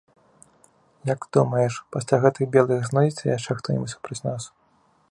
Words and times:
Як 1.13 1.19
ты 1.27 1.31
думаеш, 1.39 1.73
пасля 1.97 2.15
гэтых 2.25 2.43
белых 2.57 2.79
знойдзецца 2.89 3.31
яшчэ 3.37 3.51
хто-небудзь 3.61 3.95
супроць 3.99 4.25
нас? 4.31 4.53